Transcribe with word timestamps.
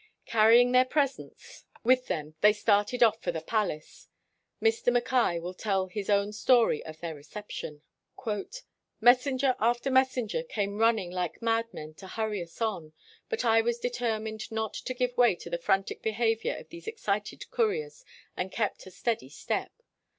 Carrying 0.25 0.71
their 0.71 0.83
presents 0.83 1.65
85 1.65 1.65
WHITE 1.69 1.69
MAN 1.69 1.69
OF 1.69 1.75
WORK 1.75 1.85
with 1.85 2.07
them 2.07 2.35
they 2.41 2.53
started 2.53 3.03
off 3.03 3.21
for 3.21 3.31
the 3.31 3.39
palace. 3.41 4.07
Mr. 4.59 4.91
Mackay 4.91 5.37
will 5.39 5.53
tell 5.53 5.85
his 5.85 6.09
own 6.09 6.33
story 6.33 6.83
of 6.83 6.99
their 7.01 7.13
reception. 7.13 7.83
"Messenger 8.99 9.55
after 9.59 9.91
messenger 9.91 10.41
came 10.41 10.79
run 10.79 10.95
ning 10.95 11.11
like 11.11 11.39
madmen 11.43 11.93
to 11.93 12.07
hurry 12.07 12.41
us 12.41 12.59
on, 12.63 12.93
but 13.29 13.45
I 13.45 13.61
was 13.61 13.77
determined 13.77 14.51
not 14.51 14.73
to 14.73 14.95
give 14.95 15.15
way 15.17 15.35
to 15.35 15.51
the 15.51 15.59
frantic 15.59 16.01
behavior 16.01 16.55
of 16.55 16.69
these 16.69 16.87
excited 16.87 17.51
couriers, 17.51 18.03
and 18.35 18.51
kept 18.51 18.87
a 18.87 18.89
steady 18.89 19.29
step. 19.29 19.71